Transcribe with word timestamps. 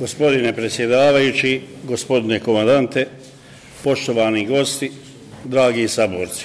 Gospodine 0.00 0.52
predsjedavajući, 0.52 1.60
gospodine 1.84 2.40
komandante, 2.40 3.06
poštovani 3.84 4.46
gosti, 4.46 4.90
dragi 5.44 5.88
saborci. 5.88 6.44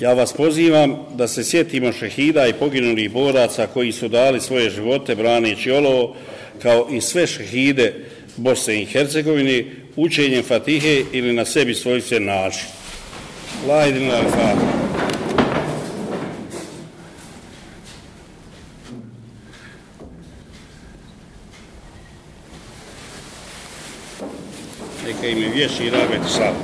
Ja 0.00 0.12
vas 0.12 0.32
pozivam 0.32 0.96
da 1.14 1.28
se 1.28 1.44
sjetimo 1.44 1.92
šehida 1.92 2.46
i 2.46 2.52
poginulih 2.52 3.10
boraca 3.12 3.66
koji 3.66 3.92
su 3.92 4.08
dali 4.08 4.40
svoje 4.40 4.70
živote 4.70 5.14
braneći 5.14 5.70
olovo, 5.70 6.16
kao 6.62 6.88
i 6.92 7.00
sve 7.00 7.26
šehide 7.26 7.94
Bosne 8.36 8.82
i 8.82 8.86
Hercegovine, 8.86 9.64
učenjem 9.96 10.42
Fatihe 10.42 11.04
ili 11.12 11.32
na 11.32 11.44
sebi 11.44 11.74
svojstven 11.74 12.24
način. 12.24 12.66
Lajdin 13.68 14.10
al-Fatiha. 14.10 14.79
Neka 25.20 25.32
im 25.32 25.42
je 25.42 25.48
vješi 25.48 25.84
i 25.84 25.90
rabeti 25.90 26.28
sam. 26.28 26.54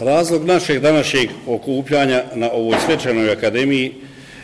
Razlog 0.00 0.44
našeg 0.44 0.80
današnjeg 0.80 1.28
okupljanja 1.46 2.22
na 2.34 2.50
ovoj 2.50 2.76
svečanoj 2.86 3.32
akademiji 3.32 3.92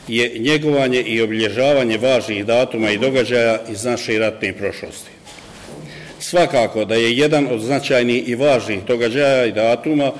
je 0.08 0.38
njegovanje 0.38 1.00
i 1.00 1.22
obilježavanje 1.22 1.98
važnih 1.98 2.46
datuma 2.46 2.90
i 2.90 2.98
događaja 2.98 3.60
iz 3.70 3.84
naše 3.84 4.18
ratne 4.18 4.52
prošlosti. 4.52 5.10
Svakako 6.18 6.84
da 6.84 6.94
je 6.94 7.16
jedan 7.16 7.46
od 7.50 7.60
značajnih 7.60 8.28
i 8.28 8.34
važnih 8.34 8.84
događaja 8.84 9.44
i 9.44 9.52
datuma 9.52 10.12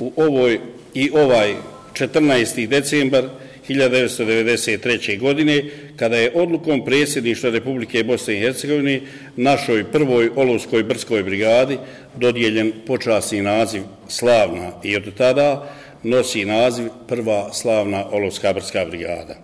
u 0.00 0.12
ovoj 0.16 0.60
i 0.94 1.10
ovaj 1.14 1.54
14. 1.92 2.66
decembar 2.66 3.24
1993. 3.68 5.18
godine, 5.18 5.64
kada 5.96 6.16
je 6.16 6.32
odlukom 6.34 6.84
predsjedništva 6.84 7.50
Republike 7.50 8.04
Bosne 8.04 8.34
i 8.34 8.40
Hercegovine 8.40 9.00
našoj 9.36 9.84
prvoj 9.84 10.30
Olovskoj 10.36 10.82
brskoj 10.82 11.22
brigadi 11.22 11.78
dodijeljen 12.16 12.72
počasni 12.86 13.42
naziv 13.42 13.82
Slavna 14.08 14.72
i 14.82 14.96
od 14.96 15.14
tada 15.16 15.74
nosi 16.02 16.44
naziv 16.44 16.88
Prva 17.08 17.52
slavna 17.52 18.06
Olovska 18.10 18.52
brska 18.52 18.84
brigada. 18.84 19.36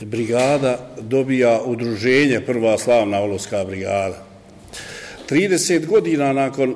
brigada 0.00 0.90
dobija 1.00 1.60
udruženje 1.64 2.40
Prva 2.40 2.78
Slavna 2.78 3.20
Olovska 3.20 3.64
brigada. 3.64 4.26
30 5.30 5.86
godina 5.86 6.32
nakon 6.32 6.74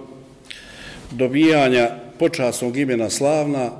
dobijanja 1.10 1.90
počasnog 2.18 2.76
imena 2.76 3.10
Slavna, 3.10 3.70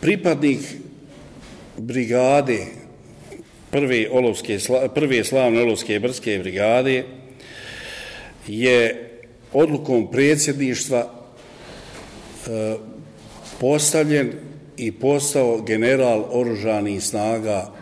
pripadnik 0.00 0.60
brigade 1.76 2.66
prve, 3.70 4.08
olovske, 4.10 4.58
prve 4.94 5.24
slavne 5.24 5.62
olovske 5.62 6.00
brske 6.00 6.38
brigade 6.38 7.04
je 8.46 9.10
odlukom 9.52 10.10
predsjedništva 10.10 11.00
e, 11.00 12.76
postavljen 13.60 14.32
i 14.76 14.92
postao 14.92 15.62
general 15.62 16.24
oružanih 16.30 17.02
snaga 17.02 17.72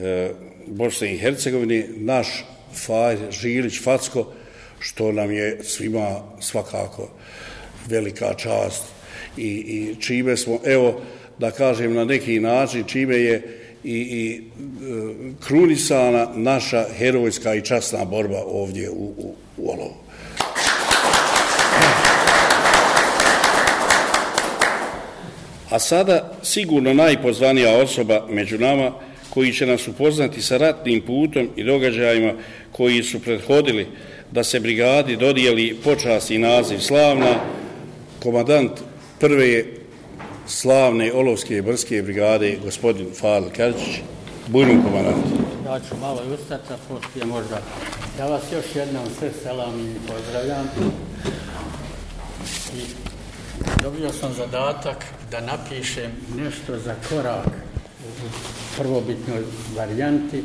e, 0.00 0.30
Bosne 0.66 1.14
i 1.14 1.18
Hercegovine, 1.18 1.88
naš 1.96 2.44
Faj, 2.74 3.16
Žilić 3.30 3.80
Facko, 3.82 4.32
što 4.78 5.12
nam 5.12 5.32
je 5.32 5.58
svima 5.62 6.20
svakako 6.40 7.08
velika 7.88 8.34
čast 8.34 8.84
i, 9.36 9.48
i 9.48 9.96
čime 10.00 10.36
smo, 10.36 10.58
evo, 10.64 11.00
da 11.38 11.50
kažem 11.50 11.94
na 11.94 12.04
neki 12.04 12.40
način, 12.40 12.84
čime 12.84 13.16
je 13.16 13.58
i, 13.84 13.92
i 13.92 14.36
e, 14.36 14.42
krunisana 15.46 16.28
naša 16.34 16.84
herojska 16.98 17.54
i 17.54 17.62
časna 17.62 18.04
borba 18.04 18.42
ovdje 18.46 18.90
u, 18.90 19.14
u, 19.18 19.34
u 19.56 19.70
Olovu. 19.70 19.94
A 25.70 25.78
sada 25.78 26.32
sigurno 26.42 26.94
najpozvanija 26.94 27.76
osoba 27.76 28.26
među 28.28 28.58
nama 28.58 28.92
koji 29.30 29.52
će 29.52 29.66
nas 29.66 29.88
upoznati 29.88 30.42
sa 30.42 30.56
ratnim 30.56 31.00
putom 31.00 31.48
i 31.56 31.64
događajima 31.64 32.32
koji 32.72 33.02
su 33.02 33.20
prethodili 33.20 33.86
da 34.30 34.44
se 34.44 34.60
brigadi 34.60 35.16
dodijeli 35.16 35.76
počasni 35.84 36.38
naziv 36.38 36.78
slavna, 36.78 37.34
komadant 38.22 38.72
prve 39.20 39.64
slavne 40.46 41.12
Olovske 41.12 41.62
brske 41.62 42.02
brigade, 42.02 42.56
gospodin 42.64 43.06
Fadl 43.20 43.46
Karčić, 43.56 44.00
bujnom 44.46 44.82
komandant. 44.82 45.24
Ja 45.66 45.80
ću 45.80 45.96
malo 46.00 46.20
i 46.28 46.34
ustati, 46.34 46.72
a 46.72 46.76
poslije 46.88 47.26
možda. 47.26 47.60
Ja 48.18 48.26
vas 48.26 48.42
još 48.52 48.76
jednom 48.76 49.04
sve 49.18 49.30
selam 49.42 49.80
i 49.80 50.08
pozdravljam. 50.08 50.66
I 52.76 52.80
dobio 53.82 54.12
sam 54.12 54.32
zadatak 54.34 55.04
da 55.30 55.40
napišem 55.40 56.10
nešto 56.36 56.78
za 56.78 56.94
korak 57.08 57.46
u 58.06 58.28
prvobitnoj 58.76 59.42
varijanti, 59.76 60.44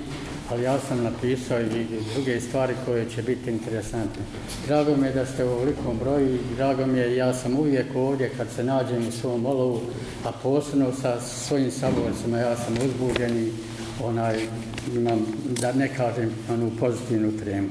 ali 0.50 0.64
ja 0.64 0.80
sam 0.80 1.04
napisao 1.04 1.62
i 1.62 1.86
druge 2.16 2.42
stvari 2.42 2.74
koje 2.86 3.10
će 3.10 3.22
biti 3.22 3.50
interesantne. 3.50 4.22
Drago 4.68 4.96
mi 4.96 5.08
je 5.08 5.14
da 5.14 5.26
ste 5.26 5.46
u 5.46 5.50
ovolikom 5.50 5.98
broju 6.00 6.36
i 6.36 6.40
drago 6.56 6.86
mi 6.86 7.00
je, 7.00 7.16
ja 7.16 7.34
sam 7.34 7.60
uvijek 7.60 7.86
ovdje 7.96 8.32
kad 8.38 8.48
se 8.56 8.64
nađem 8.64 9.08
u 9.08 9.12
svom 9.12 9.46
olovu, 9.46 9.82
a 10.26 10.32
posebno 10.44 10.92
sa 11.02 11.22
svojim 11.22 11.72
saborcima, 11.72 12.38
ja 12.38 12.56
sam 12.56 12.74
uzbuđen 12.74 13.38
i 13.38 13.52
onaj, 14.04 14.40
imam, 14.96 15.26
da 15.62 15.74
ne 15.74 15.96
kažem, 15.96 16.32
onu 16.50 16.72
pozitivnu 16.80 17.32
tremu. 17.44 17.70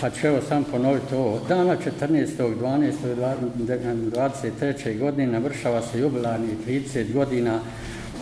Pa 0.00 0.10
ću 0.10 0.26
evo 0.26 0.38
sam 0.48 0.64
ponoviti 0.64 1.14
ovo. 1.14 1.40
Dana 1.48 1.76
14.12.23. 2.00 4.98
godine 4.98 5.32
navršava 5.32 5.82
se 5.82 6.00
jubilarni 6.00 6.56
30 6.66 7.12
godina 7.12 7.60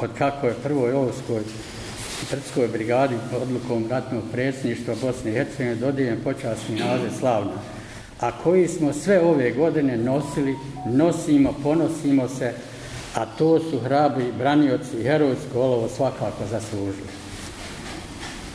od 0.01 0.11
kako 0.19 0.47
je 0.47 0.55
prvoj 0.63 0.93
ovskoj 0.93 1.43
Srpskoj 2.26 2.69
brigadi 2.69 3.15
odlukom 3.43 3.87
ratnog 3.91 4.23
predsjedništva 4.32 4.94
Bosne 5.03 5.31
i 5.31 5.35
Hercegovine 5.35 5.75
dodijeljen 5.75 6.20
počasni 6.25 6.76
naziv 6.76 7.11
Slavna, 7.19 7.53
a 8.20 8.31
koji 8.43 8.69
smo 8.69 8.93
sve 8.93 9.20
ove 9.20 9.50
godine 9.50 9.97
nosili, 9.97 10.56
nosimo, 10.87 11.55
ponosimo 11.62 12.29
se, 12.29 12.53
a 13.15 13.26
to 13.26 13.61
su 13.61 13.79
hrabri 13.79 14.32
branioci 14.38 14.97
i 15.00 15.03
herojsko 15.03 15.61
olovo 15.61 15.88
svakako 15.88 16.47
zaslužili. 16.50 17.09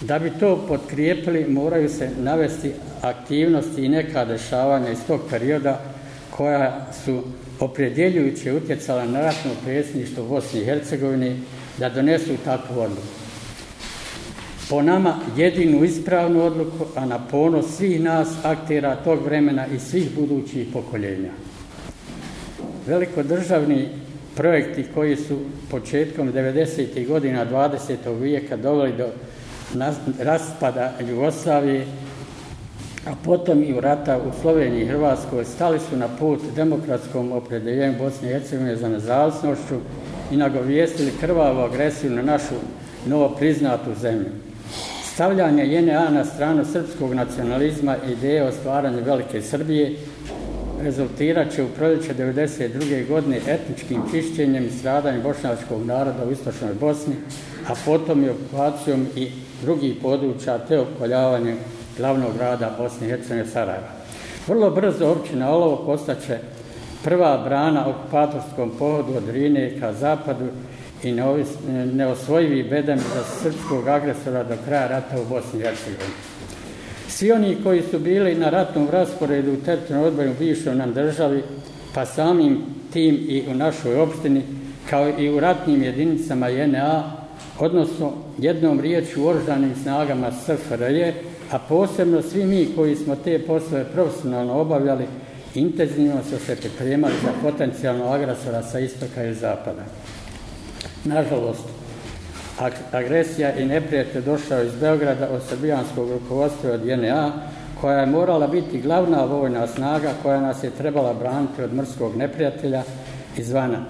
Da 0.02 0.20
bi 0.20 0.32
to 0.40 0.66
potkrijepili, 0.68 1.46
moraju 1.50 1.90
se 1.90 2.10
navesti 2.20 2.72
aktivnosti 3.02 3.86
i 3.86 3.90
neka 3.90 4.26
dešavanja 4.26 4.90
iz 4.90 5.00
tog 5.08 5.22
perioda 5.30 5.82
koja 6.30 6.88
su 7.06 7.24
opredjeljujuće 7.60 8.54
utjecala 8.54 9.06
na 9.06 9.22
ratno 9.22 9.52
predsjedništvo 9.64 10.24
Bosne 10.24 10.62
i 10.62 10.66
Hercegovine 10.66 11.38
da 11.78 11.90
donesu 11.90 12.34
takvu 12.46 12.80
odluku. 12.80 13.23
Po 14.74 14.82
nama 14.82 15.16
jedinu 15.38 15.84
ispravnu 15.84 16.44
odluku, 16.44 16.86
a 16.96 17.06
na 17.06 17.20
ponos 17.32 17.66
svih 17.78 18.02
nas 18.02 18.28
aktera 18.44 18.96
tog 18.96 19.26
vremena 19.26 19.68
i 19.68 19.80
svih 19.80 20.16
budućih 20.16 20.68
pokoljenja. 20.74 21.30
Velikodržavni 22.88 23.90
projekti 24.36 24.86
koji 24.94 25.16
su 25.16 25.38
početkom 25.72 26.34
90. 26.34 27.08
godina 27.08 27.46
20. 27.46 28.20
vijeka 28.22 28.58
doveli 28.58 28.94
do 28.98 29.08
raspada 30.20 30.94
Jugoslavije, 31.10 31.86
a 33.06 33.12
potom 33.26 33.64
i 33.64 33.74
u 33.74 33.80
rata 33.80 34.18
u 34.18 34.42
Sloveniji 34.42 34.84
i 34.84 34.88
Hrvatskoj, 34.88 35.46
stali 35.46 35.80
su 35.80 35.98
na 35.98 36.08
put 36.20 36.40
demokratskom 36.56 37.32
opredeljenju 37.32 37.98
Bosne 37.98 38.30
i 38.30 38.34
Hercegovine 38.34 38.76
za 38.76 38.90
nezavisnošću 38.90 39.76
i 40.32 40.38
nagovijestili 40.38 41.12
krvavu 41.20 41.60
agresiju 41.60 42.12
na 42.12 42.22
našu 42.22 42.56
novo 43.06 43.30
priznatu 43.30 43.90
zemlju. 44.02 44.53
Stavljanje 45.14 45.66
JNA 45.66 46.10
na 46.10 46.26
stranu 46.26 46.66
srpskog 46.66 47.14
nacionalizma 47.14 47.96
i 48.08 48.12
ideje 48.12 48.44
o 48.44 48.52
stvaranju 48.52 49.04
Velike 49.06 49.42
Srbije 49.42 49.96
rezultirat 50.82 51.52
će 51.52 51.64
u 51.64 51.68
proljeće 51.68 52.14
1992. 52.14 53.08
godine 53.08 53.40
etničkim 53.48 54.02
čišćenjem 54.12 54.66
i 54.66 54.72
stradanjem 54.72 55.22
bošnjačkog 55.22 55.86
naroda 55.86 56.26
u 56.28 56.32
istočnoj 56.32 56.74
Bosni, 56.80 57.16
a 57.68 57.74
potom 57.86 58.24
i 58.24 58.30
okupacijom 58.30 59.08
i 59.16 59.32
drugih 59.62 59.96
područja 60.02 60.58
te 60.58 60.80
opoljavanjem 60.80 61.58
glavnog 61.98 62.34
grada 62.38 62.76
Bosne 62.78 63.08
i 63.08 63.10
Hercegovine 63.10 63.48
Sarajeva. 63.48 63.90
Vrlo 64.48 64.70
brzo 64.70 65.08
općina 65.08 65.50
Olovo 65.50 65.86
postaće 65.86 66.38
prva 67.04 67.38
brana 67.38 67.90
okupatorskom 67.90 68.72
pohodu 68.80 69.14
od 69.18 69.30
Rine 69.30 69.80
ka 69.80 69.94
zapadu 69.94 70.46
i 71.04 71.12
neosvojivi 71.94 72.64
bedem 72.64 73.00
za 73.00 73.24
srpskog 73.42 73.88
agresora 73.88 74.44
do 74.44 74.56
kraja 74.66 74.88
rata 74.88 75.22
u 75.22 75.26
Bosni 75.26 75.60
i 75.60 75.64
Hercegovini. 75.64 76.14
Svi 77.08 77.32
oni 77.32 77.58
koji 77.64 77.82
su 77.92 78.00
bili 78.00 78.36
na 78.36 78.50
ratnom 78.50 78.88
rasporedu 78.92 79.54
u 79.54 79.66
teritorijalnom 79.66 80.08
odboru 80.08 80.32
u 80.32 80.40
bivšoj 80.40 80.76
nam 80.76 80.94
državi, 80.94 81.44
pa 81.94 82.06
samim 82.06 82.62
tim 82.94 83.16
i 83.30 83.44
u 83.52 83.54
našoj 83.54 83.96
opštini, 83.96 84.42
kao 84.90 85.10
i 85.20 85.30
u 85.30 85.40
ratnim 85.40 85.84
jedinicama 85.84 86.48
JNA, 86.48 87.12
odnosno 87.60 88.14
jednom 88.38 88.80
riječu 88.80 89.24
u 89.24 89.28
oržanim 89.28 89.76
snagama 89.84 90.32
SFRJ, 90.32 91.14
a 91.52 91.60
posebno 91.60 92.22
svi 92.22 92.46
mi 92.46 92.68
koji 92.76 92.96
smo 92.96 93.16
te 93.16 93.40
poslove 93.40 93.86
profesionalno 93.94 94.54
obavljali, 94.54 95.06
intenzivno 95.56 96.24
su 96.30 96.46
se 96.46 96.56
pripremali 96.56 97.14
za 97.24 97.32
potencijalno 97.42 98.06
agresora 98.06 98.64
sa 98.64 98.80
istoka 98.80 99.24
i 99.24 99.34
zapada. 99.34 99.84
Nažalost, 101.06 101.68
agresija 102.92 103.56
i 103.56 103.66
neprijatelj 103.66 104.22
došao 104.22 104.64
iz 104.64 104.72
Beograda 104.80 105.30
od 105.30 105.42
srbijanskog 105.50 106.10
rukovodstva 106.12 106.72
od 106.72 106.86
JNA, 106.86 107.32
koja 107.82 108.00
je 108.00 108.06
morala 108.06 108.48
biti 108.48 108.82
glavna 108.82 109.26
vojna 109.26 109.68
snaga 109.68 110.12
koja 110.24 110.42
nas 110.42 110.64
je 110.64 110.70
trebala 110.70 111.14
braniti 111.14 111.62
od 111.62 111.74
mrskog 111.74 112.16
neprijatelja 112.16 112.84
izvana. 113.38 113.86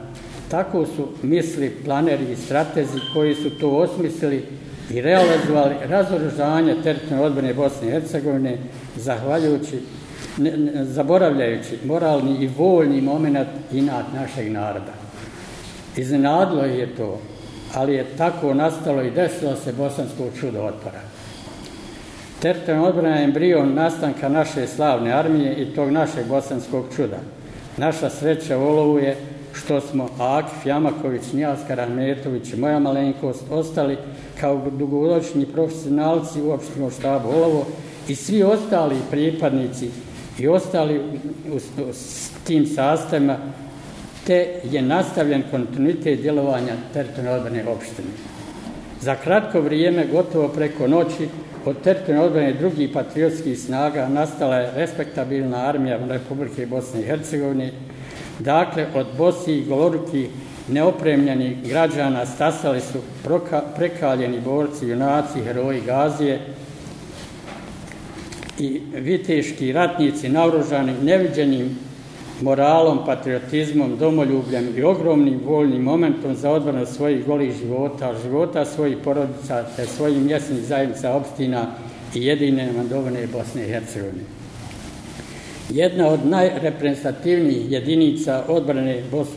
Tako 0.50 0.86
su 0.86 1.08
misli 1.22 1.78
planeri 1.86 2.32
i 2.32 2.36
stratezi 2.36 3.00
koji 3.14 3.36
su 3.36 3.50
to 3.50 3.70
osmislili 3.70 4.46
i 4.90 5.02
realizovali 5.02 5.76
razoružanje 5.86 6.76
teritorijalne 6.84 7.26
odbrane 7.26 7.54
Bosne 7.54 7.88
i 7.88 7.92
Hercegovine, 7.92 8.58
zahvaljujući, 8.96 9.80
ne, 10.38 10.58
ne, 10.58 10.86
zaboravljajući 10.86 11.78
moralni 11.86 12.44
i 12.44 12.50
voljni 12.58 13.02
moment 13.02 13.48
inat 13.72 14.06
našeg 14.14 14.52
naroda. 14.52 14.94
Iznenadilo 15.98 16.64
je 16.64 16.96
to, 16.96 17.20
ali 17.74 17.94
je 17.94 18.06
tako 18.18 18.54
nastalo 18.54 19.02
i 19.02 19.12
desilo 19.12 19.56
se 19.56 19.74
bosansko 19.74 20.24
čudo 20.40 20.62
otpora. 20.62 21.00
Teritorijalna 22.42 22.88
odbrana 22.88 23.16
je 23.16 23.24
embrion 23.24 23.74
nastanka 23.74 24.30
naše 24.30 24.68
slavne 24.68 25.12
armije 25.12 25.56
i 25.56 25.76
tog 25.76 25.92
našeg 25.92 26.28
bosanskog 26.28 26.86
čuda. 26.96 27.18
Naša 27.78 28.10
sreća 28.10 28.58
u 28.58 28.62
olovu 28.62 29.00
je 29.00 29.18
što 29.54 29.82
smo 29.82 30.10
Akif 30.20 30.66
Jamaković, 30.66 31.22
Nijaskar 31.34 31.80
Ahmetović 31.80 32.54
i 32.54 32.58
moja 32.58 32.80
malenkost 32.80 33.44
ostali 33.52 33.98
kao 34.40 34.62
dugoročni 34.72 35.46
profesionalci 35.46 36.42
u 36.42 36.52
opštinom 36.52 36.92
štabu 36.92 37.30
Olovo 37.30 37.66
i 38.08 38.16
svi 38.16 38.44
ostali 38.44 38.96
pripadnici 39.12 39.90
i 40.40 40.48
ostali 40.48 41.00
u, 41.00 41.04
u, 41.54 41.58
u 41.58 41.94
tim 42.44 42.66
sastavima 42.68 43.38
te 44.28 44.48
je 44.72 44.82
nastavljen 44.82 45.44
kontinuitet 45.52 46.22
djelovanja 46.22 46.74
teritorijalne 46.94 47.38
odbrane 47.38 47.64
opštine. 47.68 48.08
Za 49.02 49.16
kratko 49.16 49.62
vrijeme, 49.62 50.06
gotovo 50.12 50.48
preko 50.48 50.88
noći, 50.88 51.28
od 51.66 51.82
teritorijalne 51.84 52.28
odbrane 52.28 52.54
drugih 52.54 52.90
patriotskih 52.94 53.60
snaga 53.60 54.08
nastala 54.08 54.56
je 54.56 54.72
respektabilna 54.76 55.58
armija 55.58 56.00
Republike 56.08 56.66
Bosne 56.66 57.02
i 57.02 57.06
Hercegovine. 57.06 57.72
Dakle, 58.40 58.86
od 58.96 59.08
Bosni 59.18 59.54
i 59.54 59.66
Goloruki 59.66 60.28
neopremljeni 60.68 61.58
građana 61.70 62.26
stasali 62.26 62.82
su 62.82 63.00
prekaljeni 63.78 64.40
borci, 64.40 64.88
junaci, 64.88 65.42
heroji 65.42 65.82
Gazije 65.82 66.40
i 68.60 68.82
viteški 68.94 69.72
ratnici 69.72 70.30
naoružani 70.30 70.94
neviđenim 71.02 71.80
moralom, 72.42 73.06
patriotizmom, 73.06 73.98
domoljubljem 73.98 74.74
i 74.78 74.84
ogromnim 74.84 75.40
voljnim 75.46 75.82
momentom 75.82 76.36
za 76.36 76.52
odbranu 76.52 76.86
svojih 76.86 77.26
golih 77.26 77.54
života, 77.58 78.14
života 78.24 78.66
svojih 78.66 78.98
porodica 79.04 79.66
te 79.76 79.86
svojih 79.86 80.18
mjesnih 80.18 80.60
zajednica 80.60 81.14
opština 81.14 81.68
i 82.16 82.26
jedine 82.26 82.72
mandovne 82.78 83.28
Bosne 83.28 83.64
i 83.64 83.72
Hercegovine. 83.72 84.24
Jedna 85.70 86.08
od 86.08 86.26
najreprezentativnijih 86.26 87.72
jedinica 87.72 88.44
odbrane 88.48 89.04
Bos 89.12 89.28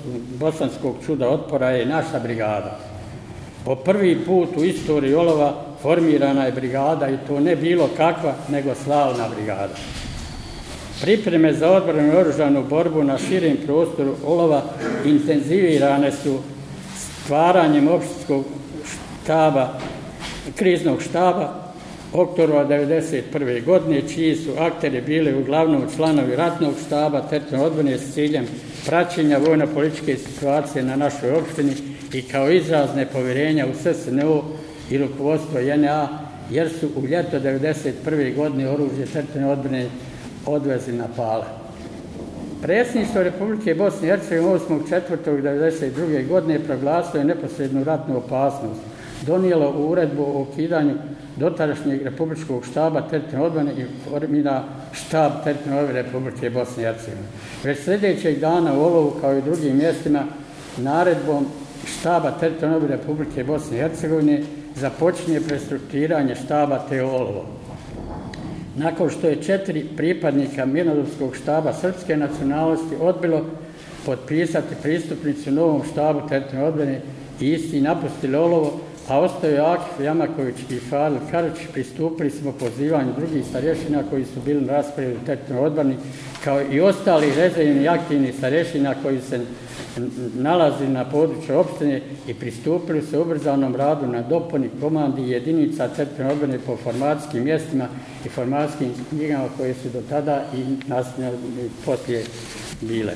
bosanskog 0.41 0.97
čuda 1.07 1.29
otpora 1.29 1.71
je 1.71 1.87
naša 1.87 2.19
brigada. 2.23 2.79
Po 3.65 3.75
prvi 3.75 4.19
put 4.27 4.49
u 4.57 4.65
istoriji 4.65 5.15
Olova 5.15 5.55
formirana 5.83 6.45
je 6.45 6.53
brigada 6.53 7.09
i 7.09 7.17
to 7.27 7.41
ne 7.41 7.57
bilo 7.57 7.89
kakva, 7.97 8.35
nego 8.49 8.75
slavna 8.75 9.29
brigada. 9.35 9.75
Pripreme 11.01 11.53
za 11.53 11.71
odbranu 11.71 12.13
i 12.13 12.17
oružanu 12.17 12.65
borbu 12.65 13.05
na 13.05 13.19
širim 13.19 13.57
prostoru 13.67 14.15
Olova 14.25 14.63
intenzivirane 15.05 16.13
su 16.13 16.39
stvaranjem 16.97 17.89
opštinskog 17.89 18.45
štaba, 19.23 19.79
kriznog 20.57 21.03
štaba 21.03 21.67
oktobra 22.13 22.67
1991. 22.69 23.65
godine, 23.65 24.03
čiji 24.15 24.37
su 24.37 24.51
akteri 24.59 25.01
bili 25.01 25.35
uglavnom 25.35 25.83
članovi 25.97 26.37
ratnog 26.37 26.75
štaba 26.87 27.21
teritorijalne 27.21 27.67
odbrane 27.67 27.99
s 27.99 28.15
ciljem 28.15 28.47
praćenja 28.87 29.39
vojno-političke 29.39 30.17
situacije 30.17 30.85
na 30.85 30.97
našoj 30.97 31.31
opštini 31.31 31.73
i 32.13 32.23
kao 32.23 32.51
izrazne 32.51 33.07
povjerenja 33.07 33.67
u 33.67 33.75
SSNO 33.75 34.43
i 34.91 34.99
rukovodstvo 34.99 35.59
JNA, 35.59 36.09
jer 36.51 36.71
su 36.81 36.89
u 36.97 37.07
ljeto 37.07 37.41
1991. 37.41 38.37
godine 38.37 38.71
oružje 38.71 39.07
teritorijalne 39.07 39.53
odbrane 39.53 39.87
odvezi 40.47 40.93
na 40.93 41.05
pale. 41.17 41.45
Predsjedništvo 42.63 43.23
Republike 43.23 43.75
Bosne 43.75 44.09
i 44.09 44.11
Hercegovine 44.11 44.59
8.4.1992. 44.69 46.29
godine 46.29 46.59
proglasilo 46.59 47.21
je 47.21 47.25
neposrednu 47.25 47.85
ratnu 47.85 48.17
opasnost. 48.17 48.81
Donijelo 49.27 49.71
uredbu 49.71 50.23
o 50.23 50.41
ukidanju 50.41 50.95
dotadašnjeg 51.37 52.03
republičkog 52.03 52.67
štaba 52.67 53.01
teritorijalne 53.01 53.47
odbrane 53.47 53.73
i 53.73 53.87
formira 54.11 54.65
štab 54.93 55.33
teritorijalne 55.45 55.81
odbrane 55.81 56.03
Republike 56.03 56.51
Bosne 56.51 56.83
i 56.83 56.87
Hercegovine. 56.87 57.29
Već 57.65 57.85
sljedećeg 57.85 58.39
dana 58.39 58.75
u 58.75 58.85
Olovu 58.85 59.13
kao 59.21 59.37
i 59.37 59.43
drugim 59.43 59.77
mjestima 59.77 60.23
naredbom 60.77 61.47
štaba 61.85 62.31
teritorijalne 62.31 62.77
odbrane 62.77 62.97
Republike 62.97 63.45
Bosne 63.45 63.77
i 63.77 63.81
Hercegovine 63.81 64.43
započinje 64.75 65.41
prestrukturiranje 65.41 66.35
štaba 66.35 66.79
te 66.89 67.05
Olovo 67.05 67.45
nakon 68.77 69.11
što 69.11 69.29
je 69.29 69.43
četiri 69.43 69.87
pripadnika 69.97 70.67
Mirnodopskog 70.67 71.37
štaba 71.37 71.73
srpske 71.73 72.17
nacionalnosti 72.17 72.95
odbilo 73.01 73.45
potpisati 74.07 74.75
pristupnicu 74.83 75.51
novom 75.51 75.83
štabu 75.93 76.29
teritorijalne 76.29 76.69
odbrane 76.69 77.01
i 77.41 77.53
isti 77.53 77.81
napustili 77.81 78.37
Olovo, 78.37 78.81
a 79.09 79.21
ostaju 79.21 79.63
Akif 79.63 80.05
Jamaković 80.05 80.57
i 80.71 80.79
Fadil 80.91 81.19
Karić, 81.31 81.55
pristupili 81.73 82.31
smo 82.31 82.53
pozivanju 82.53 83.13
drugih 83.19 83.45
starješina 83.47 84.03
koji 84.11 84.25
su 84.25 84.41
bili 84.45 84.61
na 84.61 84.73
raspravi 84.73 85.13
u 85.13 85.27
teritorijalnoj 85.27 85.67
odbrani, 85.67 85.97
kao 86.45 86.63
i 86.73 86.81
ostali 86.81 87.33
rezervni 87.37 87.89
aktivni 87.89 88.33
starešina 88.33 88.95
koji 89.03 89.21
se 89.21 89.41
nalazi 90.35 90.89
na 90.89 91.05
području 91.05 91.59
opštine 91.59 92.01
i 92.29 92.35
pristupili 92.35 93.03
se 93.03 93.19
ubrzanom 93.19 93.77
radu 93.77 94.07
na 94.07 94.23
dopuni 94.23 94.71
komandi 94.81 95.23
jedinica 95.23 95.89
teritorijalne 95.89 96.35
obrane 96.35 96.59
po 96.67 96.77
formatskim 96.77 97.45
mjestima 97.45 97.89
i 98.25 98.29
formatskim 98.29 98.89
knjigama 99.09 99.49
koje 99.57 99.75
su 99.75 99.89
do 99.93 100.03
tada 100.09 100.45
i 100.55 100.89
nastavljali 100.89 101.37
poslije 101.85 102.25
bile. 102.81 103.13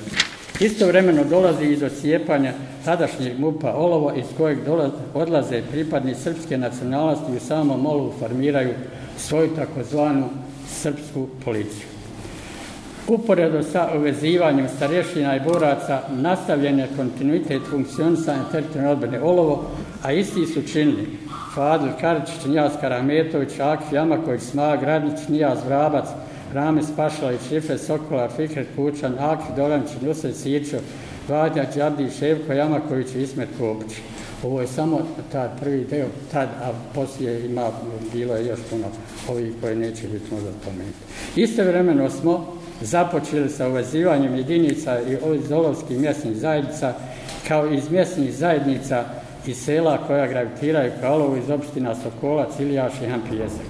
Istovremeno 0.61 1.25
dolazi 1.25 1.64
i 1.64 1.76
do 1.76 1.88
cijepanja 1.88 2.52
tadašnjeg 2.85 3.38
MUPA 3.38 3.75
Olovo 3.75 4.12
iz 4.17 4.25
kojeg 4.37 4.64
dolaze, 4.64 4.93
odlaze 5.14 5.62
pripadni 5.71 6.14
srpske 6.14 6.59
nacionalnosti 6.59 7.37
u 7.37 7.40
samom 7.40 7.87
Olovu 7.87 8.12
formiraju 8.19 8.71
svoju 9.19 9.49
takozvanu 9.57 10.29
srpsku 10.69 11.29
policiju. 11.45 12.00
Uporedo 13.11 13.62
sa 13.62 13.88
uvezivanjem 13.97 14.69
starješina 14.76 15.37
i 15.37 15.40
boraca 15.40 16.02
nastavljen 16.11 16.79
je 16.79 16.88
kontinuitet 16.97 17.62
funkcionisanja 17.71 18.45
teritorijalne 18.52 18.90
odbrane 18.90 19.21
Olovo, 19.21 19.64
a 20.02 20.12
isti 20.12 20.47
su 20.47 20.62
činili 20.62 21.19
Fadil 21.55 21.90
Karičić, 22.00 22.45
Nijaz 22.47 22.73
Karametović, 22.81 23.61
Akif 23.61 23.93
Jamaković, 23.93 24.43
Smag 24.43 24.83
Radnić, 24.83 25.29
Nijaz 25.29 25.59
Vrabac, 25.67 26.09
Rame 26.55 26.83
Spašalić, 26.83 27.40
Šife 27.49 27.79
Sokola, 27.79 28.29
Fikret 28.29 28.69
Kučan, 28.76 29.14
Akif 29.19 29.57
Dolanić, 29.57 29.90
Nusret 30.00 30.37
Sićo, 30.37 30.76
Vadja 31.29 31.64
Đabdi, 31.76 32.11
Ševko 32.19 32.52
Jamaković 32.52 33.14
i 33.14 33.23
Ismet 33.23 33.49
Kopić. 33.59 33.93
Ovo 34.43 34.61
je 34.61 34.67
samo 34.67 35.00
taj 35.33 35.49
prvi 35.61 35.85
deo, 35.85 36.07
tad, 36.33 36.49
a 36.62 36.73
poslije 36.95 37.47
ima, 37.47 37.71
bilo 38.12 38.35
je 38.37 38.47
još 38.47 38.61
puno 38.71 38.87
ovih 39.29 39.52
koje 39.61 39.76
neće 39.76 40.09
biti 40.09 40.35
možda 40.35 40.50
pomenuti. 40.64 40.99
Isto 41.37 41.64
vremeno 41.64 42.11
smo 42.11 42.60
započeli 42.81 43.49
sa 43.49 43.69
uvezivanjem 43.69 44.37
jedinica 44.37 44.99
iz 45.45 45.53
olovskih 45.53 45.99
mjesnih 45.99 46.37
zajednica, 46.37 46.95
kao 47.49 47.71
i 47.71 47.77
iz 47.77 47.91
mjesnih 47.91 48.35
zajednica 48.35 49.05
i 49.47 49.55
sela 49.55 49.99
koja 50.07 50.27
gravitiraju 50.27 50.93
ka 51.01 51.13
olovu 51.13 51.37
iz 51.37 51.51
opština 51.51 51.95
Sokola, 51.95 52.47
Cilijaš 52.57 52.93
i 53.05 53.11
Hampijesak. 53.11 53.67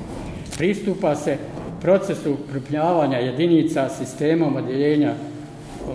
Pristupa 0.58 1.16
se 1.16 1.36
procesu 1.80 2.32
ukrupnjavanja 2.32 3.18
jedinica 3.18 3.88
sistemom 3.88 4.56
odjeljenja 4.56 5.12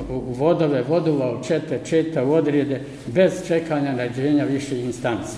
u 0.09 0.33
vodove, 0.33 0.83
vodova, 0.89 1.31
u 1.31 1.43
čete, 1.43 1.79
četa, 1.85 2.23
u 2.23 2.31
odrijede, 2.31 2.81
bez 3.05 3.47
čekanja 3.47 3.91
nađenja 3.91 4.43
više 4.43 4.79
instanci. 4.79 5.37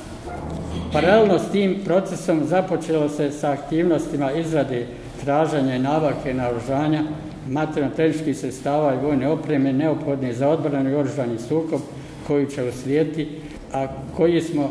Paralelno 0.93 1.39
s 1.39 1.51
tim 1.51 1.77
procesom 1.86 2.43
započelo 2.46 3.10
se 3.10 3.31
sa 3.31 3.51
aktivnostima 3.51 4.31
izrade 4.31 4.86
tražanja 5.24 5.75
i 5.75 5.79
nabavke 5.79 6.34
naoružanja, 6.34 7.03
materijalno-tehničkih 7.49 8.37
sredstava 8.37 8.93
i 8.93 9.05
vojne 9.05 9.29
opreme 9.29 9.73
neophodne 9.73 10.33
za 10.33 10.49
odbranu 10.49 10.89
i 10.89 10.95
oružani 10.95 11.39
sukob 11.39 11.81
koji 12.27 12.45
će 12.45 12.63
uslijeti, 12.63 13.27
a 13.73 13.87
koji 14.15 14.41
smo 14.41 14.69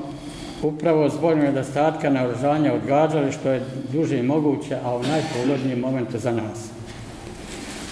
upravo 0.62 1.08
zbog 1.08 1.38
nedostatka 1.38 2.10
naoružanja 2.10 2.72
odgađali 2.72 3.32
što 3.32 3.50
je 3.50 3.62
duže 3.92 4.18
i 4.18 4.22
moguće, 4.22 4.76
a 4.84 4.96
u 4.96 5.02
najpogodnijem 5.02 5.80
momentu 5.80 6.18
za 6.18 6.32
nas. 6.32 6.70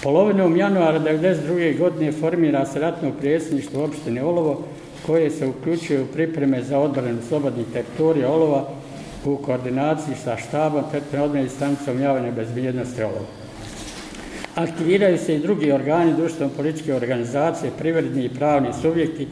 Polovinom 0.02 0.56
januara 0.56 1.00
1992. 1.00 1.78
godine 1.78 2.12
formira 2.12 2.66
se 2.66 2.80
ratno 2.80 3.12
prijesništvo 3.20 3.84
opštine 3.84 4.24
Olovo, 4.24 4.62
koje 5.06 5.30
se 5.30 5.46
uključuje 5.46 6.02
u 6.02 6.06
pripreme 6.06 6.62
za 6.62 6.78
odbranu 6.78 7.18
slobodnih 7.28 7.66
teritorija 7.72 8.32
Olova 8.32 8.68
u 9.24 9.36
koordinaciji 9.36 10.14
sa 10.24 10.36
štabom 10.36 10.82
teritorijalne 10.90 11.26
odbrane 11.26 11.46
i 11.46 11.48
stanicom 11.48 12.00
javne 12.00 12.32
bezbjednosti 12.32 13.02
Olova. 13.02 13.43
Aktiviraju 14.54 15.18
se 15.18 15.34
i 15.34 15.38
drugi 15.38 15.72
organi 15.72 16.16
društveno-političke 16.16 16.94
organizacije, 16.94 17.72
privredni 17.78 18.24
i 18.24 18.28
pravni 18.28 18.68
subjekti 18.82 19.26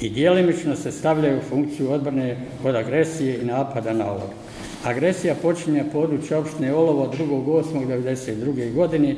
i 0.00 0.10
dijelimično 0.10 0.76
se 0.76 0.92
stavljaju 0.92 1.38
u 1.38 1.48
funkciju 1.48 1.92
odbrane 1.92 2.36
od 2.64 2.74
agresije 2.74 3.38
i 3.38 3.44
napada 3.44 3.92
na 3.92 4.06
Olovo. 4.06 4.34
Agresija 4.84 5.34
počinje 5.34 5.84
područje 5.92 6.36
opštine 6.36 6.74
Olovo 6.74 7.12
2.8.1992. 7.18 8.74
godine 8.74 9.16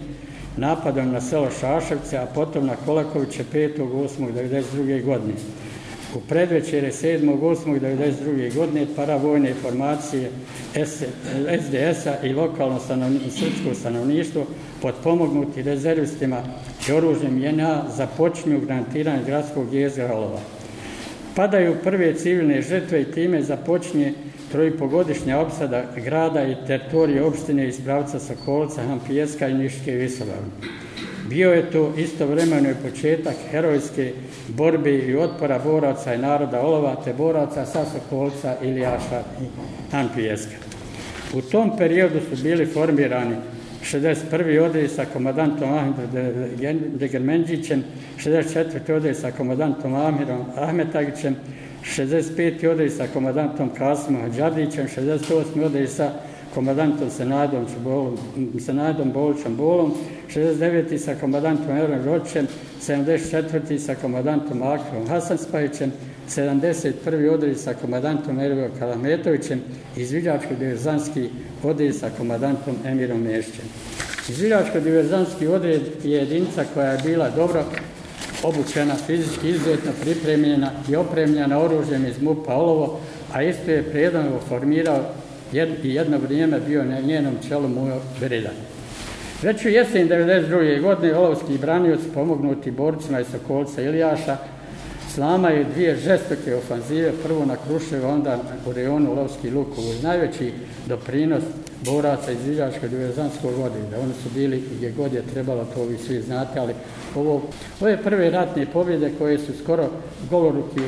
napadom 0.57 1.12
na 1.12 1.21
selo 1.21 1.50
Šaševce, 1.61 2.19
a 2.19 2.27
potom 2.35 2.67
na 2.67 2.77
Kolakoviće 2.77 3.45
5.8.1992. 3.53 5.05
godine. 5.05 5.35
U 6.17 6.21
predvečere 6.29 6.88
7.8.1992. 6.88 8.55
godine 8.55 8.87
paravojne 8.97 9.55
formacije 9.55 10.31
SDS-a 11.61 12.27
i 12.27 12.33
lokalno 12.33 12.81
stanovni, 12.81 13.21
srpsko 13.31 13.75
stanovništvo 13.75 14.47
potpomognuti 14.83 15.62
rezervistima 15.62 16.43
i 16.88 16.93
oružjem 16.93 17.45
JNA 17.45 17.85
započinju 17.97 18.61
grantiranje 18.61 19.25
gradskog 19.27 19.75
jezera 19.75 20.15
Olova. 20.15 20.41
Padaju 21.35 21.77
prve 21.85 22.15
civilne 22.15 22.62
žrtve 22.62 23.03
i 23.03 23.12
time 23.12 23.43
započinje 23.43 24.15
trojpogodišnja 24.53 25.38
opsada 25.38 25.85
grada 25.97 26.43
i 26.43 26.57
teritorije 26.67 27.25
opštine 27.25 27.69
iz 27.69 27.81
pravca 27.85 28.21
Sokolca, 28.21 28.83
Hampijeska 28.83 29.49
i 29.49 29.55
Niške 29.55 29.93
Visogavne. 29.93 30.50
Bio 31.29 31.53
je 31.53 31.71
to 31.71 31.93
istovremeno 31.97 32.71
i 32.71 32.91
početak 32.91 33.35
herojske 33.51 34.13
borbe 34.49 34.99
i 34.99 35.17
otpora 35.17 35.59
boraca 35.59 36.15
i 36.15 36.19
naroda 36.19 36.61
Olova, 36.61 36.97
te 37.05 37.13
boraca 37.13 37.67
Sasokolca, 37.67 38.57
Ilijaša 38.63 39.23
i 39.43 39.45
Hampijeska. 39.91 40.57
U 41.35 41.43
tom 41.43 41.77
periodu 41.77 42.21
su 42.31 42.43
bili 42.43 42.67
formirani 42.67 43.37
61. 43.83 44.61
odred 44.61 44.91
sa 44.91 45.05
komadantom 45.05 45.73
Ahmedom 45.73 46.81
Degermenđićem, 46.99 47.85
64. 48.25 48.93
odred 48.93 49.17
sa 49.17 49.31
komadantom 49.31 49.95
Amirom 49.95 50.45
Ahmetagićem, 50.57 51.37
65. 51.97 52.69
odred 52.69 52.93
sa 52.93 53.07
komadantom 53.13 53.71
Kasimom 53.79 54.33
Đadićem, 54.37 54.87
68. 54.97 55.65
odred 55.65 55.91
sa 55.91 56.13
komadantom 56.59 57.11
Senadom, 57.11 57.67
Bolom, 57.85 58.19
Senadom 58.59 59.12
Bolčom 59.12 59.57
Bolom, 59.57 59.95
69. 60.27 60.99
sa 60.99 61.15
komadantom 61.15 61.71
Eran 61.71 62.03
Ročem, 62.05 62.49
74. 62.83 63.79
sa 63.79 63.95
komadantom 63.95 64.62
Akrom 64.62 65.07
Hasan 65.07 65.38
Spajićem, 65.38 65.93
71. 66.29 67.31
odred 67.31 67.61
sa 67.61 67.75
komadantom 67.75 68.41
Ervio 68.41 68.71
Kalametovićem 68.79 69.61
i 69.97 70.05
Zviljačko-diverzanski 70.05 71.29
odred 71.62 71.95
sa 71.97 72.11
komadantom 72.19 72.75
Emirom 72.85 73.23
Mešćem. 73.23 73.65
Zviljačko-diverzanski 74.29 75.47
odred 75.47 75.83
je 76.05 76.19
jedinica 76.19 76.65
koja 76.75 76.91
je 76.91 77.03
bila 77.05 77.31
dobro 77.31 77.65
obučena, 78.43 78.95
fizički 79.07 79.49
izuzetno 79.50 79.93
pripremljena 80.00 80.71
i 80.91 80.97
opremljena 80.97 81.59
oružjem 81.59 82.07
iz 82.07 82.23
MUPA 82.23 82.55
Olovo, 82.55 83.00
a 83.33 83.43
isto 83.43 83.71
je 83.71 83.91
prijedano 83.91 84.41
formirao 84.49 85.05
i 85.52 85.95
jedno 85.95 86.19
vrijeme 86.19 86.61
bio 86.61 86.85
na 86.85 87.00
njenom 87.00 87.35
čelu 87.49 87.69
Mujo 87.69 88.00
Beridan. 88.21 88.55
Već 89.43 89.64
u 89.64 89.69
jesen 89.69 90.09
1992. 90.09 90.83
godine 90.83 91.17
olovski 91.17 91.59
branioc 91.59 92.00
pomognuti 92.14 92.71
borcima 92.71 93.21
iz 93.21 93.26
Sokolca 93.33 93.83
Ilijaša 93.83 94.37
slamaju 95.14 95.67
dvije 95.75 95.97
žestoke 95.97 96.57
ofanzive, 96.57 97.12
prvo 97.23 97.45
na 97.45 97.57
Kruševo, 97.57 98.09
onda 98.09 98.38
u 98.67 98.73
rejonu 98.73 99.14
Lovski 99.14 99.50
Lukov. 99.50 99.85
Najveći 100.02 100.52
doprinos 100.87 101.43
boraca 101.85 102.33
iz 102.33 102.49
Iljaškog 102.49 102.90
diverzanskog 102.90 103.55
godine. 103.55 103.99
Oni 104.02 104.12
su 104.23 104.28
bili 104.35 104.62
gdje 104.76 104.90
god 104.90 105.12
je 105.12 105.23
trebalo, 105.33 105.64
to 105.75 105.85
vi 105.85 105.99
svi 105.99 106.23
znate, 106.23 106.61
ali 106.61 106.75
ovo, 107.14 107.43
ove 107.81 108.02
prve 108.02 108.31
ratne 108.31 108.67
pobjede 108.67 109.11
koje 109.19 109.38
su 109.38 109.52
skoro 109.62 109.90
goloruki 110.31 110.81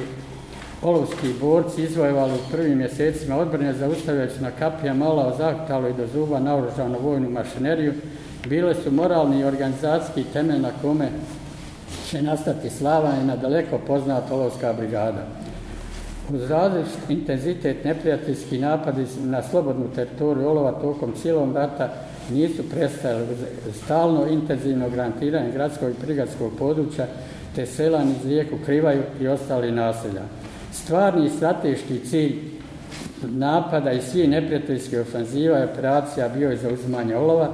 olovski 0.83 1.35
borci 1.41 1.83
izvojevali 1.83 2.33
u 2.33 2.51
prvim 2.51 2.79
mjesecima 2.79 3.37
odbrane 3.37 3.73
zaustavljajući 3.73 4.43
na 4.43 4.51
kapija 4.51 4.95
mala 4.95 5.37
zahutalo 5.39 5.89
i 5.89 5.93
do 5.93 6.07
zuba 6.07 6.41
naoružanu 6.41 6.99
vojnu 7.03 7.31
mašineriju, 7.31 7.93
bile 8.49 8.75
su 8.75 8.91
moralni 8.91 9.41
i 9.41 9.45
organizacijski 9.45 10.25
temelj 10.33 10.61
na 10.61 10.71
kome 10.83 11.09
će 12.11 12.23
nastati 12.23 12.71
slava 12.71 13.13
i 13.23 13.27
na 13.27 13.37
daleko 13.37 13.79
poznata 13.87 14.35
olovska 14.35 14.73
brigada. 14.73 15.27
Uz 16.35 16.51
različit 16.51 17.11
intenzitet 17.11 17.85
neprijateljski 17.85 18.59
napadi 18.59 19.07
na 19.21 19.43
slobodnu 19.43 19.89
teritoriju 19.95 20.49
olova 20.49 20.73
tokom 20.73 21.13
cijelom 21.23 21.57
rata 21.57 21.89
nisu 22.31 22.63
prestali 22.71 23.27
stalno 23.85 24.27
intenzivno 24.27 24.91
garantiranje 24.91 25.53
gradskog 25.53 25.91
i 25.91 26.05
prigradskog 26.05 26.53
područja 26.59 27.07
te 27.55 27.67
sela 27.67 28.05
niz 28.05 28.25
rijeku 28.25 28.57
Krivaju 28.67 29.03
i 29.21 29.29
ostali 29.29 29.73
naselja. 29.73 30.23
Stvarni 30.73 31.31
strateški 31.31 31.99
cilj 31.99 32.35
napada 33.23 33.93
i 33.93 34.03
svi 34.03 34.27
neprijateljskih 34.27 35.01
ofenziva 35.01 35.59
i 35.59 35.65
operacija 35.65 36.29
bio 36.29 36.51
je 36.51 36.57
za 36.57 36.69
uzmanje 36.73 37.17
olova 37.17 37.49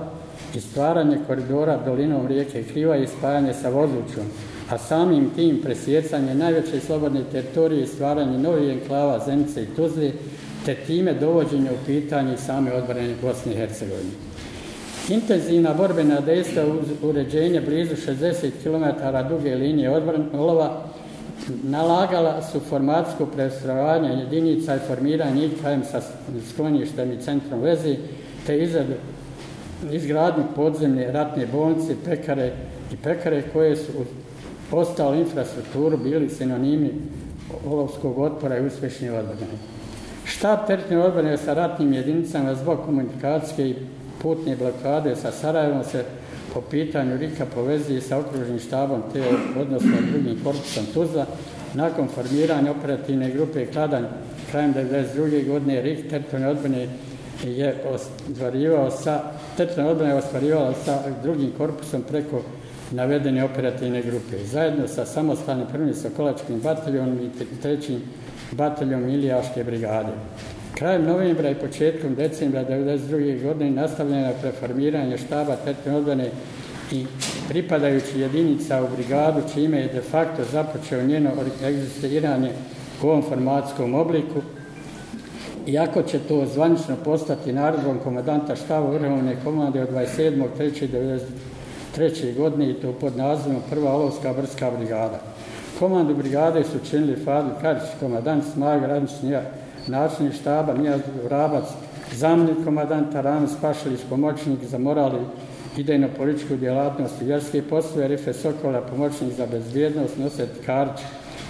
i 0.55 0.61
stvaranje 0.61 1.19
koridora 1.27 1.79
dolinom 1.85 2.27
rijeke 2.27 2.63
Kriva 2.63 2.97
i 2.97 3.07
spajanje 3.07 3.55
sa 3.55 3.69
vozućom, 3.69 4.25
a 4.71 4.79
samim 4.79 5.31
tim 5.37 5.61
presjecanje 5.63 6.35
najveće 6.35 6.81
slobodne 6.81 7.21
teritorije 7.33 7.83
i 7.83 7.87
stvaranje 7.87 8.39
novih 8.39 8.71
enklava 8.71 9.25
Zemce 9.27 9.63
i 9.63 9.67
Tuzli, 9.67 10.13
te 10.65 10.75
time 10.75 11.15
dovođenje 11.15 11.71
u 11.71 11.87
pitanje 11.87 12.37
same 12.37 12.73
odbrane 12.73 13.15
Bosne 13.23 13.53
i 13.53 13.57
Hercegovine. 13.57 14.11
Intenzivna 15.09 15.75
borbena 15.75 16.21
dejstva 16.21 16.63
uz 16.67 16.87
uređenje 17.03 17.61
blizu 17.61 17.95
60 17.95 18.51
km 18.63 18.85
duge 19.29 19.55
linije 19.55 19.91
odbrana 19.91 20.25
nalagala 21.63 22.43
su 22.43 22.61
formatsko 22.61 23.27
preostravanje 23.27 24.09
jedinica 24.09 24.77
i 24.77 24.87
formiranje 24.89 25.47
IKM 25.47 25.83
sa 25.91 26.01
skloništem 26.51 27.13
i 27.13 27.21
centrom 27.23 27.61
vezi, 27.61 27.97
te 28.47 28.59
izradu 28.59 28.95
izgradnju 29.93 30.45
podzemne 30.55 31.13
ratne 31.13 31.47
bolnice, 31.47 31.95
pekare 32.05 32.53
i 32.93 32.97
pekare 32.97 33.43
koje 33.53 33.77
su 33.77 33.93
postale 34.71 35.21
infrastrukturu 35.21 35.97
bili 35.97 36.31
sinonimi 36.31 36.93
olovskog 37.67 38.19
otpora 38.19 38.59
i 38.59 38.67
uspješne 38.67 39.13
odbrane. 39.13 39.59
Štab 40.25 40.67
teritorijalne 40.67 41.09
odbrane 41.09 41.37
sa 41.39 41.55
ratnim 41.55 41.93
jedinicama 41.93 42.55
zbog 42.55 42.79
komunikacijske 42.85 43.69
i 43.69 43.75
putne 44.23 44.57
blokade 44.57 45.17
sa 45.17 45.33
Sarajevom 45.33 45.85
se 45.85 46.05
po 46.57 46.63
pitanju 46.63 47.17
Rika 47.17 47.47
povezuje 47.47 48.01
sa 48.01 48.19
okružnim 48.19 48.59
štabom 48.59 49.03
te 49.13 49.23
odnosno 49.61 49.93
drugim 50.11 50.39
korpusom 50.45 50.87
Tuzla. 50.95 51.27
Nakon 51.75 52.09
formiranja 52.09 52.71
operativne 52.71 53.31
grupe 53.31 53.67
Kladanj 53.67 54.05
krajem 54.51 54.75
1992. 54.75 55.49
godine 55.49 55.83
Rik 55.83 56.11
teritorijalne 56.11 56.49
odbrane 56.49 56.89
je 57.45 57.75
ostvarivao 57.93 58.91
sa, 58.91 59.21
teritorijalne 59.57 59.93
odbrane 59.93 60.13
je 60.13 60.19
ostvarivao 60.19 60.73
sa 60.85 61.03
drugim 61.23 61.53
korpusom 61.59 62.03
preko 62.09 62.43
navedene 62.91 63.45
operativne 63.45 64.03
grupe. 64.03 64.45
Zajedno 64.45 64.89
sa 64.89 65.05
samostalnim 65.05 65.67
prvim 65.73 65.95
Sokolačkim 65.95 66.61
bataljonom 66.61 67.19
i 67.21 67.61
trećim 67.63 68.01
bataljom 68.53 69.09
Ilijaške 69.09 69.65
brigade. 69.65 70.13
Krajem 70.77 71.05
novembra 71.05 71.51
i 71.51 71.55
početkom 71.55 72.15
decembra 72.15 72.65
1992. 72.65 73.43
godine 73.43 73.71
nastavljeno 73.71 74.27
je 74.27 74.35
preformiranje 74.43 75.19
štaba 75.19 75.57
teritorijalne 75.57 75.99
odbrane 75.99 76.31
i 76.93 77.07
pripadajući 77.49 78.21
jedinica 78.21 78.83
u 78.83 78.87
brigadu, 78.97 79.41
čime 79.55 79.79
je 79.79 79.89
de 79.89 80.01
facto 80.01 80.45
započeo 80.53 81.03
njeno 81.03 81.31
egzistiranje 81.65 82.51
u 83.03 83.07
ovom 83.07 83.23
formatskom 83.23 83.95
obliku, 83.95 84.43
iako 85.67 86.03
će 86.03 86.19
to 86.19 86.47
zvanično 86.55 86.97
postati 87.05 87.53
narodom 87.53 87.99
komadanta 87.99 88.57
štava 88.57 88.91
vrhovne 88.91 89.37
komande 89.45 89.83
od 89.83 89.91
27.3.1993. 89.91 92.37
godine 92.37 92.71
i 92.71 92.75
to 92.75 92.93
pod 92.93 93.17
nazivom 93.17 93.63
Prva 93.71 93.95
Olovska 93.95 94.33
brska 94.33 94.71
brigada. 94.79 95.21
Komandu 95.79 96.15
brigade 96.15 96.65
su 96.65 96.79
činili 96.91 97.25
Fadil 97.25 97.53
Karić, 97.61 97.83
komadant 98.01 98.45
snaga 98.55 98.87
Radničnija, 98.87 99.43
načinnik 99.87 100.35
štaba 100.35 100.75
Nijaz 100.75 101.01
Vrabac, 101.25 101.65
zamljenik 102.15 102.65
komadanta 102.65 103.21
Ramis 103.21 103.51
Pašalić, 103.61 104.01
pomoćnik 104.11 104.65
za 104.65 104.79
morali 104.79 105.21
idejno-političku 105.77 106.57
djelatnost 106.57 107.23
i 107.23 107.25
vjerske 107.25 107.63
poslove, 107.63 108.09
Rife 108.09 108.33
Sokola, 108.33 108.81
pomoćnik 108.81 109.33
za 109.33 109.47
bezbjednost, 109.47 110.19
Noset 110.19 110.51
Karč, 110.67 111.01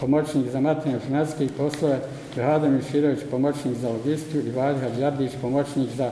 pomoćnik 0.00 0.50
za 0.50 0.60
materijalne 0.60 1.06
financijske 1.06 1.54
poslove, 1.56 1.98
Johada 2.36 2.68
Miširović, 2.68 3.18
pomoćnik 3.30 3.74
za 3.74 3.88
logistiku 3.88 4.38
i 4.46 4.50
Vajha 4.50 4.88
Đardić, 4.98 5.32
pomoćnik 5.40 5.88
za 5.96 6.10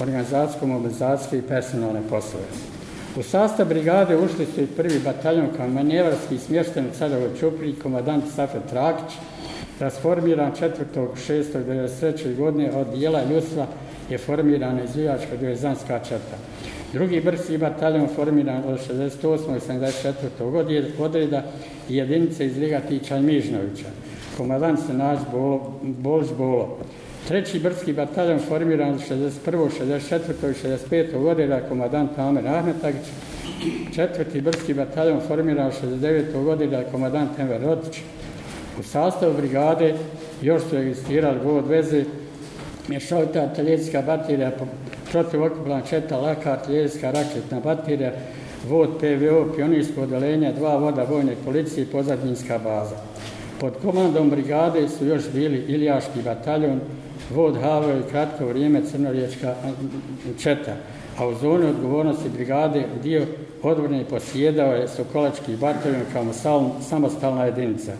organizacijsko, 0.00 0.66
mobilizacijske 0.66 1.38
i 1.38 1.42
personalne 1.42 2.00
poslove. 2.10 2.44
U 3.16 3.22
sastav 3.22 3.66
brigade 3.66 4.16
ušli 4.16 4.46
su 4.54 4.60
i 4.60 4.66
prvi 4.66 5.00
bataljon 5.04 5.48
kao 5.56 5.68
manevarski 5.68 6.38
smješten 6.38 6.86
u 6.86 6.98
Carovoj 6.98 7.30
Čupri, 7.40 7.74
komadant 7.82 8.24
Safet 8.34 8.62
Trakić, 8.70 9.16
rasformiran 9.80 10.52
4.6.1993. 10.52 12.36
godine 12.36 12.70
od 12.72 12.86
dijela 12.98 13.24
ljudstva 13.24 13.66
je 14.10 14.18
formirana 14.18 14.82
izvijačka 14.84 15.36
dvijezanska 15.36 15.98
četa. 15.98 16.36
Drugi 16.92 17.20
brzi 17.20 17.58
bataljon 17.58 18.08
formiran 18.16 18.62
od 18.66 18.78
68. 18.90 19.56
i 19.56 19.60
74. 19.60 20.50
godine 20.50 20.88
odreda 20.98 21.42
i 21.88 21.96
jedinice 21.96 22.46
iz 22.46 22.56
Ligatića 22.56 23.16
i 23.16 23.22
Mižnovića. 23.22 23.86
Komadan 24.36 24.76
se 24.76 24.94
naš 24.94 25.18
Bolž 25.82 26.26
Bolo. 26.38 26.78
Treći 27.28 27.58
brski 27.58 27.92
bataljon 27.92 28.38
formiran 28.38 28.90
od 28.90 29.00
61. 29.10 29.68
64. 29.80 30.50
i 30.50 30.54
65. 30.90 31.22
godine 31.22 31.62
komadant 31.68 32.16
Tamer 32.16 32.48
Ahmetagić. 32.48 33.06
Četvrti 33.94 34.40
brski 34.40 34.74
bataljon 34.74 35.20
formiran 35.28 35.66
od 35.66 35.72
69. 35.82 36.44
godine 36.44 36.84
komadant 36.92 37.38
Enver 37.38 37.62
Rotić. 37.62 38.02
U 38.78 38.82
sastavu 38.82 39.34
brigade 39.34 39.94
još 40.42 40.62
su 40.62 40.76
registrirali 40.76 41.38
vod 41.44 41.66
veze, 41.66 42.04
mješovita 42.88 43.40
artiljerijska 43.42 44.02
baterija, 44.02 44.52
protiv 45.10 45.42
okupna 45.42 45.80
četa, 45.80 46.16
laka 46.16 46.52
artiljerijska 46.52 47.10
raketna 47.10 47.60
baterija, 47.60 48.12
vod 48.68 48.88
PVO, 48.98 49.52
pionirsko 49.56 50.02
odelenje, 50.02 50.52
dva 50.52 50.76
voda 50.76 51.06
vojne 51.10 51.32
policije 51.44 51.82
i 51.82 51.86
pozadnjinska 51.86 52.58
baza. 52.58 52.96
Pod 53.60 53.72
komandom 53.82 54.30
brigade 54.30 54.88
su 54.88 55.06
još 55.06 55.22
bili 55.34 55.64
Ilijaški 55.68 56.22
bataljon, 56.24 56.80
vod 57.34 57.56
Havo 57.62 57.90
i 57.90 58.10
kratko 58.10 58.46
vrijeme 58.46 58.82
Crnoriječka 58.90 59.54
četa, 60.42 60.76
a 61.18 61.26
u 61.26 61.34
zoni 61.34 61.66
odgovornosti 61.66 62.28
brigade 62.28 62.84
dio 63.02 63.26
odvorne 63.62 64.04
posjedao 64.04 64.72
je 64.72 64.88
Sokolački 64.88 65.56
bataljon 65.56 66.02
kao 66.12 66.24
samostalna 66.80 67.44
jedinica. 67.44 67.92